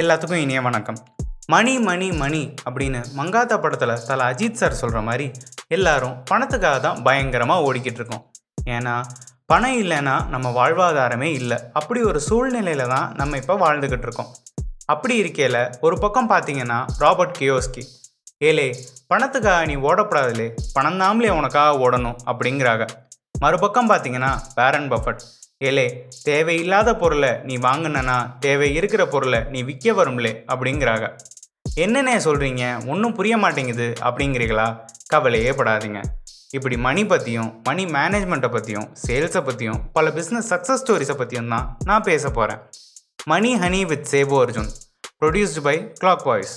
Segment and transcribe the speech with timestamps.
[0.00, 0.96] எல்லாத்துக்கும் இனிய வணக்கம்.
[1.46, 5.26] மணி மணி மணி அப்படின்னு மங்காத்தா படத்தில் தல அஜித் சார் சொல்கிற மாதிரி
[5.76, 8.24] எல்லாரும் பணத்துக்காக தான் பயங்கரமாக ஓடிக்கிட்டு இருக்கோம்.
[8.74, 8.94] ஏன்னா
[9.46, 11.58] பணம் இல்லைன்னா நம்ம வாழ்வாதாரமே இல்லை.
[11.72, 14.30] அப்படி ஒரு சூழ்நிலையில தான் நம்ம இப்போ வாழ்ந்துக்கிட்டு இருக்கோம்.
[14.86, 17.84] அப்படி இருக்கையில் ஒரு பக்கம் பார்த்தீங்கன்னா ராபர்ட் கியோஸ்கி
[18.48, 18.68] ஏலே
[19.14, 22.86] பணத்துக்காக நீ ஓடப்படாதுலே பணம் தாமலே உனக்காக ஓடணும் அப்படிங்கிறாங்க.
[23.38, 25.24] மறுபக்கம் பார்த்தீங்கன்னா பேரன் பஃபட்
[25.64, 25.84] ஏலே
[26.22, 31.06] தேவையில்லாத பொருளை நீ வாங்கினனா தேவை இருக்கிற பொருளை நீ விற்க வரும்லே அப்படிங்கிறாங்க
[31.74, 34.66] என்னென்ன சொல்கிறீங்க ஒன்றும் புரிய மாட்டேங்குது அப்படிங்கிறீங்களா
[35.08, 36.00] கவலையே படாதீங்க.
[36.50, 42.02] இப்படி மணி பற்றியும் மணி மேனேஜ்மெண்ட்டை பற்றியும் சேல்ஸை பற்றியும் பல பிஸ்னஸ் சக்ஸஸ் ஸ்டோரிஸை பற்றியும் தான் நான்
[42.02, 42.60] பேச போகிறேன்
[43.24, 44.70] money honey with சேபோ Arjun.
[45.18, 46.54] Produced by clock voice